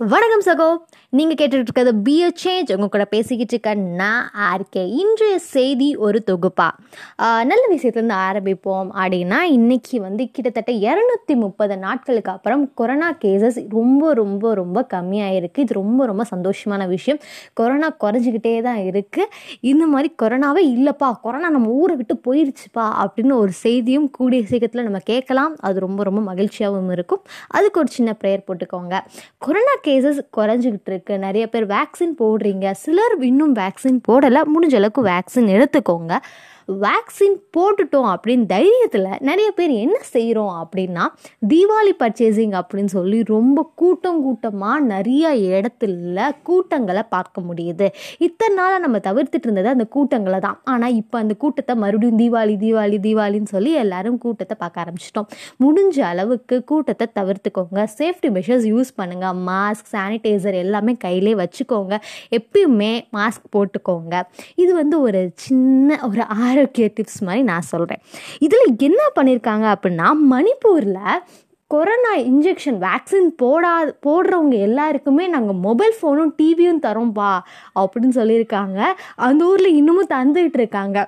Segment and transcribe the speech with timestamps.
[0.00, 0.66] வணக்கம் சகோ.
[1.16, 6.68] நீங்கள் கேட்டுட்டு இருக்கிறது பியோ சேஞ்ச் உங்கள் கூட பேசிக்கிட்டு இருக்க நான் ஆர்கே இன்றைய செய்தி ஒரு தொகுப்பா.
[7.50, 14.54] நல்ல விஷயத்துலேருந்து ஆரம்பிப்போம் அப்படின்னா இன்றைக்கி வந்து கிட்டத்தட்ட இரநூத்தி முப்பது நாட்களுக்கு அப்புறம் கொரோனா கேசஸ் ரொம்ப ரொம்ப
[14.60, 17.20] ரொம்ப கம்மியாக இருக்குது இது ரொம்ப ரொம்ப சந்தோஷமான விஷயம்.
[17.60, 19.28] கொரோனா குறைஞ்சிக்கிட்டே தான் இருக்குது
[19.72, 21.10] இந்த மாதிரி கொரோனாவே இல்லைப்பா.
[21.26, 25.54] கொரோனா நம்ம ஊரை விட்டு போயிருச்சுப்பா அப்படின்னு ஒரு செய்தியும் கூடிய சீக்கிரத்தில் நம்ம கேட்கலாம்.
[25.68, 27.22] அது ரொம்ப ரொம்ப மகிழ்ச்சியாகவும் இருக்கும்.
[27.58, 28.96] அதுக்கு ஒரு சின்ன ப்ரேயர் போட்டுக்கோங்க.
[29.46, 32.70] கொரோனா கேசஸ் குறைஞ்சிக்கிட்டு இருக்கு நிறைய பேர் வேக்சின் போடுறீங்க.
[32.70, 34.42] சிலர் இன்னும் வேக்சின் போடலை.
[34.54, 36.18] முடிஞ்ச அளவுக்கு வேக்சின் எடுத்துக்கோங்க.
[36.68, 41.04] வேக்சின் போட்டுட்டோம் அப்படின்னு தைரியத்தில் நிறைய பேர் என்ன செய்கிறோம் அப்படின்னா
[41.52, 47.88] தீபாவளி பர்ச்சேசிங் அப்படின்னு சொல்லி ரொம்ப கூட்டம் கூட்டமாக நிறைய இடத்துல கூட்டங்களை பார்க்க முடியுது.
[48.18, 50.58] இத்தனை நாளாக நம்ம தவிர்த்துட்டு இருந்தது அந்த கூட்டங்களை தான்.
[50.64, 55.28] ஆனால் இப்போ அந்த கூட்டத்தை மறுபடியும் தீபாவளி தீபாவளி தீபாவளின்னு சொல்லி எல்லாரும் கூட்டத்தை பார்க்க ஆரம்பிச்சிட்டோம்.
[55.64, 57.80] முடிஞ்ச அளவுக்கு கூட்டத்தை தவிர்த்துக்கோங்க.
[57.98, 61.94] சேஃப்டி மெஷர்ஸ் யூஸ் பண்ணுங்கள் மாஸ்க் சானிடைசர் எல்லாமே கையிலே வச்சுக்கோங்க.
[62.38, 64.14] எப்பயுமே மாஸ்க் போட்டுக்கோங்க.
[64.62, 68.02] இது வந்து ஒரு சின்ன ஒரு ஆரோக்கிய டிப்ஸ் மாதிரி நான் சொல்கிறேன்
[68.38, 71.08] இதில் என்ன பண்ணியிருக்காங்க அப்படின்னா மணிப்பூரில்
[71.74, 73.70] கொரோனா இன்ஜெக்ஷன் வேக்சின் போடா
[74.06, 77.30] போடுறவங்க எல்லாருக்குமே நாங்கள் மொபைல் ஃபோனும் டிவியும் தரோம்ப்பா
[77.80, 78.78] அப்படின்னு சொல்லியிருக்காங்க.
[79.26, 80.98] அந்த ஊரில் இன்னமும் தந்துகிட்டு இருக்காங்க.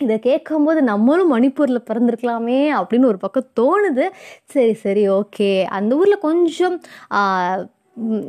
[0.00, 4.06] இதை கேட்கும்போது நம்மளும் மணிப்பூரில் பிறந்திருக்கலாமே அப்படின்னு ஒரு பக்கம் தோணுது.
[4.54, 6.76] சரி சரி ஓகே அந்த ஊரில் கொஞ்சம்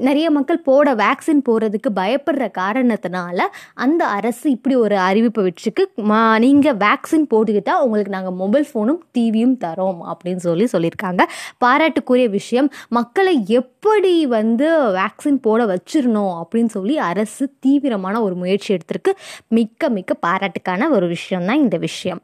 [0.08, 3.46] நிறைய மக்கள் போட வேக்சின் போடுறதுக்கு பயப்படுற காரணத்தினால
[3.84, 9.56] அந்த அரசு இப்படி ஒரு அறிவிப்பு வச்சுக்கு மா நீங்கள் வேக்சின் போட்டுக்கிட்டால் உங்களுக்கு நாங்கள் மொபைல் ஃபோனும் டிவியும்
[9.64, 11.22] தரோம் அப்படின்னு சொல்லி சொல்லியிருக்காங்க.
[11.66, 12.70] பாராட்டுக்குரிய விஷயம்.
[12.98, 14.68] மக்களை எப்படி வந்து
[15.00, 19.14] வேக்சின் போட வச்சிடணும் அப்படின்னு சொல்லி அரசு தீவிரமான ஒரு முயற்சி எடுத்திருக்கு.
[19.58, 22.22] மிக்க மிக்க பாராட்டுக்கான ஒரு விஷயம் தான் இந்த விஷயம்.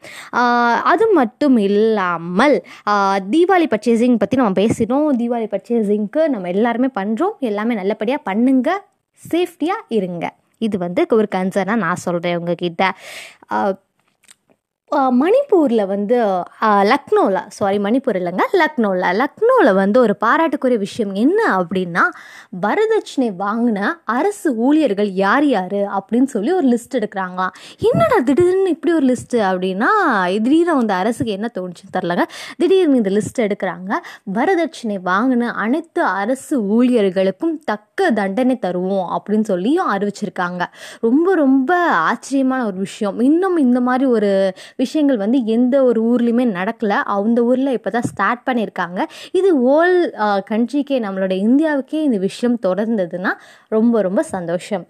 [0.94, 2.58] அது மட்டும் இல்லாமல்
[3.34, 5.10] தீபாவளி பர்ச்சேசிங் பற்றி நம்ம பேசினோம்.
[5.22, 8.70] தீபாவளி பர்ச்சேசிங்க்கு நம்ம எல்லாருமே பண்ணுறோம் எல்லாமே நல்லபடியாக பண்ணுங்க.
[9.32, 10.26] சேஃப்டியாக இருங்க.
[10.58, 12.84] இது வந்து ஒரு கன்சர்னாக நான் சொல்கிறேன் உங்ககிட்ட.
[14.96, 16.18] மணிப்பூரில் வந்து
[16.92, 22.04] லக்னோவில் சாரி மணிப்பூர் இல்லைங்க லக்னோவில் லக்னோவில் வந்து ஒரு பாராட்டுக்குரிய விஷயம் என்ன அப்படின்னா
[22.62, 29.06] வரதட்சணை வாங்கின அரசு ஊழியர்கள் யார் யார் அப்படின்னு சொல்லி ஒரு லிஸ்ட் எடுக்கிறாங்களாம் என்னடா திடீர்னு இப்படி ஒரு
[29.06, 29.90] லிஸ்ட்டு அப்படின்னா
[30.42, 32.26] திடீர்னு அந்த அரசுக்கு என்ன தோணுச்சுன்னு தெரிலங்க
[32.58, 33.92] திடீர்னு இந்த லிஸ்ட் எடுக்கிறாங்க.
[34.34, 40.64] வரதட்சணை வாங்கின அனைத்து அரசு ஊழியர்களுக்கும் தக்க தண்டனை தருவோம் அப்படின்னு சொல்லியும் அறிவிச்சிருக்காங்க.
[41.00, 41.72] ரொம்ப ரொம்ப
[42.10, 43.20] ஆச்சரியமான ஒரு விஷயம்.
[43.20, 44.54] இன்னும் இந்த மாதிரி ஒரு
[44.84, 46.98] விஷயங்கள் வந்து எந்த ஒரு ஊர்லேயுமே நடக்கலை.
[47.18, 49.00] அந்த ஊரில் இப்போ தான் ஸ்டார்ட் பண்ணியிருக்காங்க
[49.40, 49.98] இது ஓல்
[50.52, 53.34] கண்ட்ரிக்கே நம்மளோட இந்தியாவுக்கே இந்த விஷயம் தொடர்ந்ததுன்னா
[53.76, 54.86] ரொம்ப ரொம்ப சந்தோஷம்.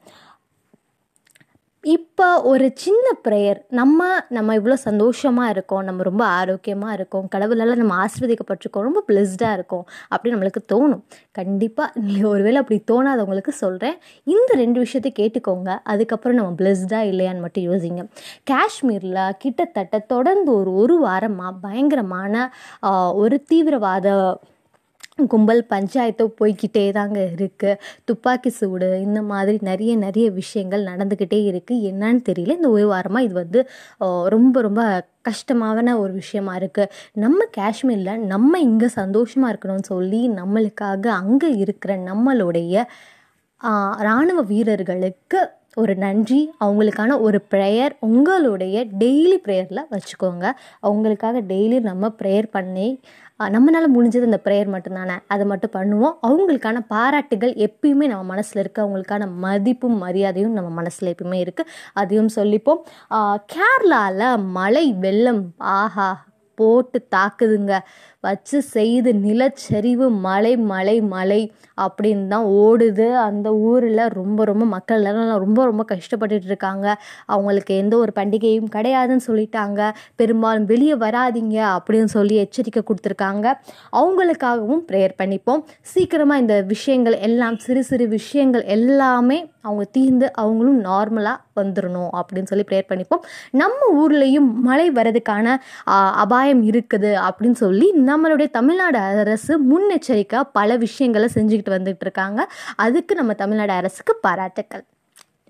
[1.83, 4.07] இப்போ ஒரு சின்ன ப்ரேயர் நம்ம
[4.37, 10.35] நம்ம இவ்வளோ சந்தோஷமாக இருக்கோம் நம்ம ரொம்ப ஆரோக்கியமாக இருக்கோம் கடவுளால் நம்ம ஆஸ்வதிக்கப்பட்டிருக்கோம் ரொம்ப பிளஸ்டாக இருக்கோம் அப்படின்னு
[10.35, 11.03] நம்மளுக்கு தோணும்.
[11.39, 13.95] கண்டிப்பாக ஒருவேளை அப்படி தோணாதவங்களுக்கு சொல்கிறேன்
[14.27, 15.69] இந்த ரெண்டு விஷயத்தை கேட்டுக்கோங்க.
[15.93, 18.03] அதுக்கப்புறம் நம்ம பிளஸ்டாக இல்லையான்னு மட்டும் யோசிங்க.
[18.51, 22.35] காஷ்மீரில் கிட்டத்தட்ட தொடர்ந்து ஒரு ஒரு வாரமாக பயங்கரமான
[23.23, 24.07] ஒரு தீவிரவாத
[25.27, 32.21] கும்பல் பஞ்சாயத்தோ போய்கிட்டே தாங்க இருக்குது துப்பாக்கி சூடு இந்த மாதிரி நிறைய நிறைய விஷயங்கள் நடந்துக்கிட்டே இருக்குது என்னன்னு
[32.29, 32.55] தெரியல.
[32.55, 33.69] இந்த ஒரு வாரமாக இது வந்து
[34.27, 41.49] ரொம்ப ரொம்ப கஷ்டமான ஒரு விஷயமா இருக்குது நம்ம காஷ்மீரில் நம்ம இங்கே சந்தோஷமாக இருக்கணும்னு சொல்லி நம்மளுக்காக அங்கே
[41.55, 42.83] இருக்கிற நம்மளுடைய
[43.99, 45.39] இராணுவ வீரர்களுக்கு
[45.77, 50.45] ஒரு நன்றி அவங்களுக்கான ஒரு ப்ரேயர் உங்களுடைய டெய்லி ப்ரேயரில் வச்சுக்கோங்க.
[50.87, 52.87] அவங்களுக்காக டெய்லி நம்ம ப்ரேயர் பண்ணி
[53.55, 56.15] நம்மளால் முடிஞ்சது அந்த ப்ரேயர் மட்டும்தானே அதை மட்டும் பண்ணுவோம்.
[56.29, 62.81] அவங்களுக்கான பாராட்டுகள் எப்பயுமே நம்ம மனசில் இருக்குது அவங்களுக்கான மதிப்பும் மரியாதையும் நம்ம மனசில் எப்பயுமே இருக்குது அதையும் சொல்லிப்போம்.
[63.53, 65.43] கேரளாவில் மழை வெள்ளம்
[65.77, 66.09] ஆஹா
[66.57, 67.73] போட்டு தாக்குதுங்க.
[68.23, 71.41] வச்சு செய்து நிலச்சரிவு மலை மலை மலை
[71.85, 73.05] அப்படின்னு தான் ஓடுது.
[73.27, 76.87] அந்த ஊரில் ரொம்ப ரொம்ப மக்கள் எல்லாம் ரொம்ப ரொம்ப கஷ்டப்பட்டுட்டு இருக்காங்க.
[77.35, 79.79] அவங்களுக்கு எந்த ஒரு பண்டிகையும் கிடையாதுன்னு சொல்லிட்டாங்க.
[80.21, 83.45] பெரும்பாலும் வெளியே வராதீங்க அப்படின்னு சொல்லி எச்சரிக்கை கொடுத்துருக்காங்க.
[84.01, 85.63] அவங்களுக்காகவும் ப்ரேயர் பண்ணிப்போம்.
[85.93, 92.65] சீக்கிரமாக இந்த விஷயங்கள் எல்லாம் சிறு சிறு விஷயங்கள் எல்லாமே அவங்க தீர்ந்து அவங்களும் நார்மலாக வந்துடணும் அப்படின்னு சொல்லி
[92.67, 93.23] ப்ரேயர் பண்ணிப்போம்.
[93.61, 95.55] நம்ம ஊர்லேயும் மழை வரதுக்கான
[96.23, 102.39] அபாயம் இருக்குது அப்படின்னு சொல்லி நம்மளுடைய தமிழ்நாடு அரசு முன்னெச்சரிக்கை பல விஷயங்களை செஞ்சுக்கிட்டு வந்துட்டு இருக்காங்க.
[102.85, 104.85] அதுக்கு நம்ம தமிழ்நாடு அரசுக்கு பாராட்டுக்கள்.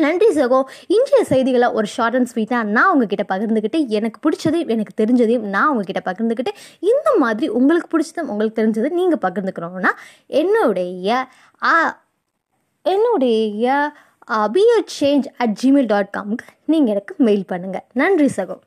[0.04, 0.58] நன்றி சகோ.
[0.96, 6.02] இன்றைய செய்திகளை ஒரு ஷார்ட் அண்ட் ஸ்வீட்டாக நான் உங்ககிட்ட பகிர்ந்துக்கிட்டு எனக்கு பிடிச்சதையும் எனக்கு தெரிஞ்சதையும் நான் உங்ககிட்ட
[6.06, 6.54] பகிர்ந்துக்கிட்டு
[6.92, 9.92] இந்த மாதிரி உங்களுக்கு பிடிச்சதும் உங்களுக்கு தெரிஞ்சதை நீங்கள் பகிர்ந்துக்கணும்னா
[10.42, 11.18] என்னுடைய
[12.86, 13.66] என்னுடைய
[14.56, 18.58] BEd change at Gmail dot காம்க்கு நீங்கள் எனக்கு மெயில் பண்ணுங்கள் நன்றி சகோ.